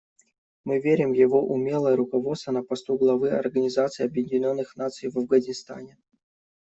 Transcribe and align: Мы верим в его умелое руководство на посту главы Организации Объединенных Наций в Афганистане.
Мы 0.65 0.79
верим 0.79 1.11
в 1.11 1.15
его 1.15 1.43
умелое 1.47 1.95
руководство 1.95 2.51
на 2.51 2.63
посту 2.63 2.97
главы 2.97 3.29
Организации 3.29 4.03
Объединенных 4.03 4.75
Наций 4.75 5.11
в 5.11 5.17
Афганистане. 5.19 5.99